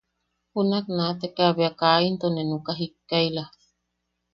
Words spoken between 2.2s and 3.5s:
ne nuka jikkaila.